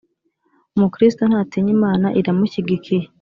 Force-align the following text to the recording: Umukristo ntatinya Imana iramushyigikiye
Umukristo 0.75 1.21
ntatinya 1.29 1.71
Imana 1.77 2.07
iramushyigikiye 2.19 3.05